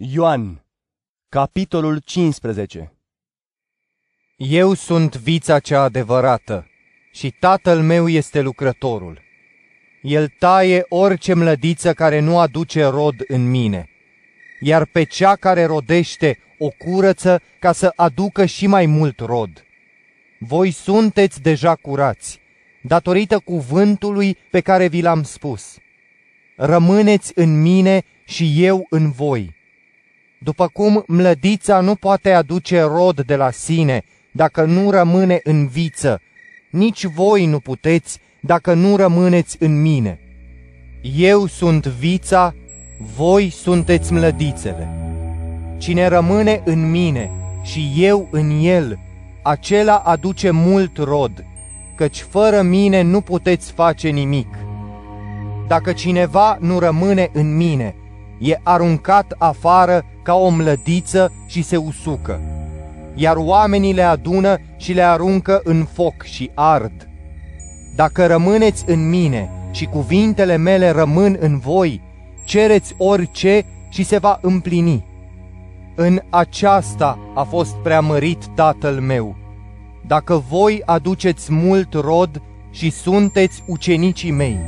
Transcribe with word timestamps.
Ioan, 0.00 0.64
capitolul 1.28 1.98
15 2.04 2.92
Eu 4.36 4.74
sunt 4.74 5.16
vița 5.16 5.58
cea 5.58 5.82
adevărată 5.82 6.66
și 7.12 7.30
tatăl 7.30 7.82
meu 7.82 8.08
este 8.08 8.40
lucrătorul. 8.40 9.22
El 10.02 10.28
taie 10.38 10.84
orice 10.88 11.34
mlădiță 11.34 11.92
care 11.92 12.18
nu 12.18 12.38
aduce 12.38 12.84
rod 12.84 13.14
în 13.26 13.50
mine, 13.50 13.88
iar 14.60 14.84
pe 14.84 15.04
cea 15.04 15.36
care 15.36 15.64
rodește 15.64 16.38
o 16.58 16.68
curăță 16.68 17.40
ca 17.60 17.72
să 17.72 17.92
aducă 17.96 18.44
și 18.44 18.66
mai 18.66 18.86
mult 18.86 19.20
rod. 19.20 19.64
Voi 20.38 20.70
sunteți 20.70 21.42
deja 21.42 21.74
curați, 21.74 22.40
datorită 22.82 23.38
cuvântului 23.38 24.36
pe 24.50 24.60
care 24.60 24.88
vi 24.88 25.00
l-am 25.00 25.22
spus. 25.22 25.78
Rămâneți 26.56 27.32
în 27.34 27.60
mine 27.60 28.04
și 28.24 28.64
eu 28.64 28.86
în 28.90 29.10
voi 29.10 29.56
după 30.38 30.68
cum 30.72 31.04
mlădița 31.06 31.80
nu 31.80 31.94
poate 31.94 32.32
aduce 32.32 32.80
rod 32.80 33.20
de 33.20 33.36
la 33.36 33.50
sine 33.50 34.04
dacă 34.32 34.64
nu 34.64 34.90
rămâne 34.90 35.40
în 35.42 35.66
viță, 35.66 36.20
nici 36.70 37.04
voi 37.04 37.46
nu 37.46 37.58
puteți 37.58 38.18
dacă 38.40 38.74
nu 38.74 38.96
rămâneți 38.96 39.56
în 39.60 39.80
mine. 39.80 40.20
Eu 41.16 41.46
sunt 41.46 41.86
vița, 41.86 42.54
voi 42.98 43.50
sunteți 43.50 44.12
mlădițele. 44.12 44.88
Cine 45.78 46.06
rămâne 46.06 46.62
în 46.64 46.90
mine 46.90 47.30
și 47.62 47.92
eu 47.96 48.28
în 48.30 48.50
el, 48.62 48.98
acela 49.42 49.96
aduce 49.96 50.50
mult 50.50 50.96
rod, 50.96 51.44
căci 51.96 52.20
fără 52.20 52.62
mine 52.62 53.02
nu 53.02 53.20
puteți 53.20 53.72
face 53.72 54.08
nimic. 54.08 54.48
Dacă 55.68 55.92
cineva 55.92 56.56
nu 56.60 56.78
rămâne 56.78 57.30
în 57.32 57.56
mine, 57.56 57.94
e 58.38 58.58
aruncat 58.62 59.34
afară 59.38 60.04
ca 60.28 60.34
o 60.34 60.48
mlădiță 60.48 61.32
și 61.46 61.62
se 61.62 61.76
usucă, 61.76 62.40
iar 63.14 63.36
oamenii 63.36 63.92
le 63.92 64.02
adună 64.02 64.58
și 64.76 64.92
le 64.92 65.02
aruncă 65.02 65.60
în 65.64 65.84
foc 65.92 66.22
și 66.22 66.50
ard. 66.54 67.08
Dacă 67.96 68.26
rămâneți 68.26 68.84
în 68.86 69.08
mine 69.08 69.50
și 69.70 69.84
cuvintele 69.84 70.56
mele 70.56 70.90
rămân 70.90 71.36
în 71.40 71.58
voi, 71.58 72.02
cereți 72.44 72.94
orice 72.98 73.64
și 73.88 74.04
se 74.04 74.18
va 74.18 74.38
împlini. 74.42 75.06
În 75.94 76.20
aceasta 76.30 77.18
a 77.34 77.42
fost 77.42 77.74
preamărit 77.74 78.44
Tatăl 78.54 79.00
meu. 79.00 79.36
Dacă 80.06 80.44
voi 80.48 80.82
aduceți 80.84 81.52
mult 81.52 81.92
rod 81.92 82.42
și 82.70 82.90
sunteți 82.90 83.62
ucenicii 83.66 84.30
mei, 84.30 84.58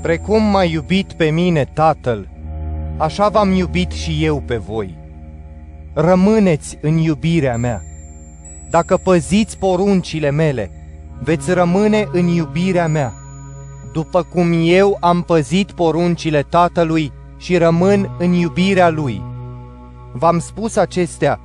precum 0.00 0.42
m-a 0.42 0.64
iubit 0.64 1.12
pe 1.12 1.30
mine 1.30 1.64
Tatăl, 1.64 2.31
așa 3.02 3.28
v-am 3.28 3.52
iubit 3.52 3.90
și 3.90 4.24
eu 4.24 4.42
pe 4.46 4.56
voi. 4.56 4.98
Rămâneți 5.94 6.78
în 6.80 6.96
iubirea 6.96 7.56
mea. 7.56 7.82
Dacă 8.70 8.96
păziți 8.96 9.58
poruncile 9.58 10.30
mele, 10.30 10.70
veți 11.22 11.52
rămâne 11.52 12.08
în 12.12 12.26
iubirea 12.26 12.88
mea, 12.88 13.12
după 13.92 14.22
cum 14.22 14.52
eu 14.64 14.96
am 15.00 15.22
păzit 15.22 15.72
poruncile 15.72 16.42
Tatălui 16.42 17.12
și 17.36 17.56
rămân 17.56 18.10
în 18.18 18.32
iubirea 18.32 18.88
Lui. 18.88 19.22
V-am 20.12 20.38
spus 20.38 20.76
acestea 20.76 21.40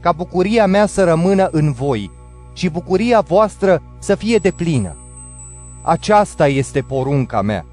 ca 0.00 0.12
bucuria 0.12 0.66
mea 0.66 0.86
să 0.86 1.04
rămână 1.04 1.48
în 1.50 1.72
voi 1.72 2.10
și 2.52 2.68
bucuria 2.68 3.20
voastră 3.20 3.82
să 3.98 4.14
fie 4.14 4.36
deplină. 4.36 4.96
Aceasta 5.82 6.48
este 6.48 6.80
porunca 6.80 7.42
mea, 7.42 7.66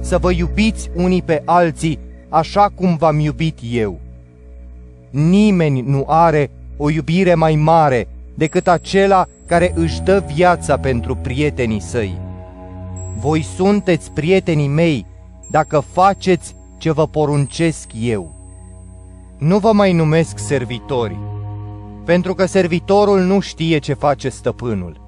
să 0.00 0.18
vă 0.18 0.30
iubiți 0.30 0.90
unii 0.94 1.22
pe 1.22 1.42
alții 1.44 1.98
așa 2.28 2.72
cum 2.74 2.96
v-am 2.96 3.18
iubit 3.18 3.58
eu. 3.70 4.00
Nimeni 5.10 5.80
nu 5.80 6.04
are 6.06 6.50
o 6.76 6.90
iubire 6.90 7.34
mai 7.34 7.54
mare 7.54 8.08
decât 8.34 8.68
acela 8.68 9.26
care 9.46 9.72
își 9.74 10.00
dă 10.00 10.24
viața 10.34 10.78
pentru 10.78 11.14
prietenii 11.14 11.80
săi. 11.80 12.18
Voi 13.18 13.42
sunteți 13.42 14.10
prietenii 14.10 14.68
mei 14.68 15.06
dacă 15.50 15.80
faceți 15.92 16.54
ce 16.78 16.92
vă 16.92 17.06
poruncesc 17.06 17.90
eu. 18.00 18.34
Nu 19.38 19.58
vă 19.58 19.72
mai 19.72 19.92
numesc 19.92 20.38
servitori, 20.38 21.18
pentru 22.04 22.34
că 22.34 22.46
servitorul 22.46 23.20
nu 23.20 23.40
știe 23.40 23.78
ce 23.78 23.94
face 23.94 24.28
stăpânul, 24.28 25.00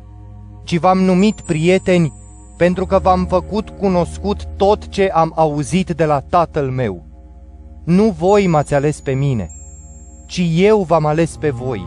ci 0.64 0.78
v-am 0.78 0.98
numit 0.98 1.40
prieteni 1.40 2.12
pentru 2.56 2.86
că 2.86 2.98
v-am 2.98 3.26
făcut 3.26 3.68
cunoscut 3.68 4.44
tot 4.56 4.88
ce 4.88 5.08
am 5.08 5.32
auzit 5.36 5.90
de 5.90 6.04
la 6.04 6.20
tatăl 6.20 6.70
meu. 6.70 7.07
Nu 7.88 8.14
voi 8.18 8.46
m-ați 8.46 8.74
ales 8.74 9.00
pe 9.00 9.12
mine, 9.12 9.50
ci 10.26 10.42
eu 10.54 10.82
v-am 10.82 11.06
ales 11.06 11.36
pe 11.36 11.50
voi 11.50 11.86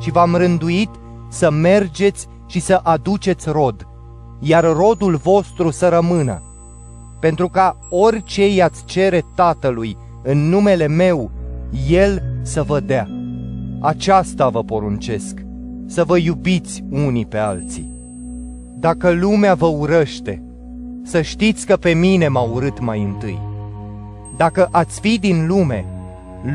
și 0.00 0.10
v-am 0.10 0.34
rânduit 0.34 0.88
să 1.30 1.50
mergeți 1.50 2.26
și 2.46 2.60
să 2.60 2.80
aduceți 2.82 3.50
rod, 3.50 3.86
iar 4.40 4.64
rodul 4.64 5.16
vostru 5.16 5.70
să 5.70 5.88
rămână, 5.88 6.42
pentru 7.20 7.48
ca 7.48 7.78
orice 7.90 8.54
i-ați 8.54 8.84
cere 8.84 9.24
Tatălui 9.34 9.96
în 10.22 10.48
numele 10.48 10.86
meu, 10.86 11.30
El 11.88 12.22
să 12.42 12.62
vă 12.62 12.80
dea. 12.80 13.08
Aceasta 13.80 14.48
vă 14.48 14.62
poruncesc, 14.62 15.44
să 15.86 16.04
vă 16.04 16.16
iubiți 16.16 16.84
unii 16.90 17.26
pe 17.26 17.38
alții. 17.38 17.92
Dacă 18.78 19.10
lumea 19.10 19.54
vă 19.54 19.66
urăște, 19.66 20.42
să 21.04 21.22
știți 21.22 21.66
că 21.66 21.76
pe 21.76 21.92
mine 21.92 22.28
m-a 22.28 22.42
urât 22.42 22.80
mai 22.80 23.02
întâi. 23.02 23.51
Dacă 24.36 24.68
ați 24.70 25.00
fi 25.00 25.18
din 25.18 25.46
lume, 25.46 25.84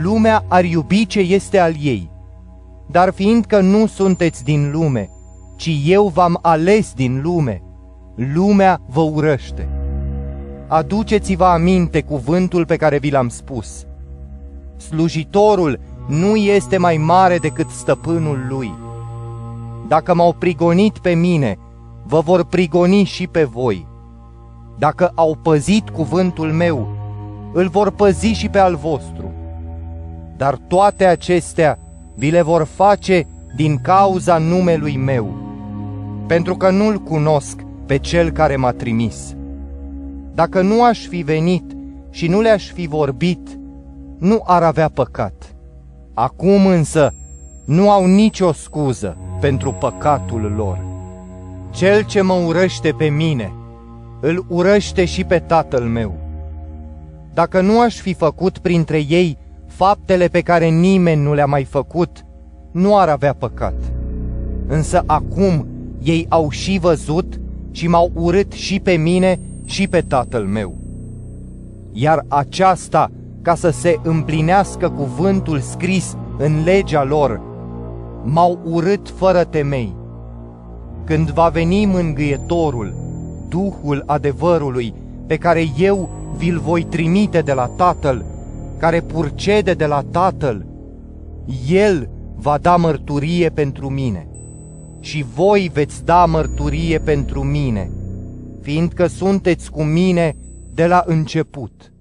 lumea 0.02 0.44
ar 0.48 0.64
iubi 0.64 1.06
ce 1.06 1.20
este 1.20 1.60
al 1.60 1.74
ei. 1.82 2.10
Dar 2.92 3.14
fiindcă 3.14 3.60
nu 3.60 3.86
sunteți 3.86 4.44
din 4.44 4.72
lume, 4.72 5.10
ci 5.56 5.70
eu 5.86 6.08
v-am 6.08 6.40
ales 6.42 6.94
din 6.94 7.22
lume, 7.24 7.62
lumea 8.16 8.82
vă 8.90 9.02
urăște. 9.02 9.70
Aduceți-vă 10.68 11.46
aminte 11.46 12.02
cuvântul 12.02 12.66
pe 12.66 12.76
care 12.76 12.98
vi 12.98 13.12
l-am 13.12 13.30
spus. 13.30 13.86
Slujitorul 14.78 15.80
nu 16.08 16.36
este 16.36 16.78
mai 16.78 16.98
mare 16.98 17.38
decât 17.38 17.70
stăpânul 17.70 18.46
lui. 18.50 18.74
Dacă 19.88 20.16
m-au 20.16 20.34
prigonit 20.34 20.98
pe 20.98 21.14
mine, 21.14 21.58
vă 22.06 22.20
vor 22.20 22.46
prigoni 22.46 23.04
și 23.04 23.28
pe 23.28 23.44
voi. 23.44 23.88
Dacă 24.78 25.12
au 25.16 25.38
păzit 25.42 25.90
cuvântul 25.90 26.52
meu, 26.52 26.97
îl 27.58 27.68
vor 27.68 27.92
păzi 27.92 28.28
și 28.28 28.50
pe 28.50 28.60
al 28.60 28.76
vostru. 28.76 29.32
Dar 30.36 30.56
toate 30.68 31.06
acestea 31.06 31.80
vi 32.16 32.30
le 32.30 32.42
vor 32.42 32.64
face 32.64 33.28
din 33.56 33.80
cauza 33.82 34.38
numelui 34.38 34.98
meu, 34.98 35.36
pentru 36.28 36.56
că 36.56 36.70
nu-l 36.70 36.98
cunosc 36.98 37.60
pe 37.86 37.98
cel 37.98 38.30
care 38.30 38.56
m-a 38.56 38.72
trimis. 38.72 39.36
Dacă 40.34 40.62
nu 40.62 40.84
aș 40.84 41.08
fi 41.08 41.22
venit 41.22 41.64
și 42.10 42.28
nu 42.28 42.42
le-aș 42.42 42.72
fi 42.72 42.88
vorbit, 42.88 43.60
nu 44.18 44.44
ar 44.46 44.64
avea 44.64 44.90
păcat. 44.90 45.56
Acum 46.14 46.66
însă 46.66 47.14
nu 47.66 47.90
au 47.90 48.06
nicio 48.06 48.52
scuză 48.52 49.18
pentru 49.40 49.72
păcatul 49.72 50.54
lor. 50.56 50.80
Cel 51.70 52.04
ce 52.04 52.22
mă 52.22 52.34
urăște 52.34 52.92
pe 52.92 53.06
mine, 53.06 53.54
îl 54.22 54.46
urăște 54.50 55.06
și 55.06 55.24
pe 55.24 55.40
tatăl 55.40 55.84
meu 55.84 56.26
dacă 57.38 57.62
nu 57.62 57.80
aș 57.80 58.00
fi 58.00 58.14
făcut 58.14 58.58
printre 58.58 58.98
ei 59.10 59.38
faptele 59.68 60.28
pe 60.28 60.42
care 60.42 60.68
nimeni 60.68 61.22
nu 61.22 61.34
le-a 61.34 61.46
mai 61.46 61.64
făcut, 61.64 62.26
nu 62.72 62.98
ar 62.98 63.10
avea 63.10 63.34
păcat. 63.34 63.74
Însă 64.68 65.04
acum 65.06 65.68
ei 66.02 66.26
au 66.30 66.50
și 66.50 66.78
văzut 66.82 67.40
și 67.72 67.88
m-au 67.88 68.12
urât 68.14 68.52
și 68.52 68.80
pe 68.80 68.92
mine 68.92 69.40
și 69.66 69.88
pe 69.88 70.02
tatăl 70.02 70.44
meu. 70.44 70.78
Iar 71.92 72.26
aceasta, 72.28 73.12
ca 73.42 73.56
să 73.56 73.70
se 73.70 74.00
împlinească 74.04 74.90
cuvântul 74.90 75.60
scris 75.60 76.18
în 76.38 76.64
legea 76.64 77.04
lor, 77.04 77.42
m-au 78.24 78.60
urât 78.64 79.10
fără 79.10 79.44
temei. 79.44 79.96
Când 81.04 81.30
va 81.30 81.48
veni 81.48 81.86
mângâietorul, 81.86 82.94
Duhul 83.50 84.04
adevărului, 84.06 84.94
pe 85.28 85.36
care 85.36 85.66
eu 85.78 86.17
vi-l 86.38 86.60
voi 86.60 86.84
trimite 86.84 87.42
de 87.42 87.54
la 87.54 87.68
Tatăl, 87.68 88.26
care 88.78 89.02
purcede 89.02 89.74
de 89.74 89.86
la 89.86 90.02
Tatăl, 90.12 90.66
El 91.70 92.10
va 92.36 92.58
da 92.58 92.76
mărturie 92.76 93.50
pentru 93.50 93.90
mine 93.90 94.28
și 95.00 95.26
voi 95.36 95.70
veți 95.74 96.06
da 96.06 96.26
mărturie 96.26 97.00
pentru 97.00 97.44
mine, 97.44 97.92
fiindcă 98.62 99.08
sunteți 99.08 99.72
cu 99.72 99.84
mine 99.84 100.36
de 100.74 100.88
la 100.88 101.04
început. 101.06 101.92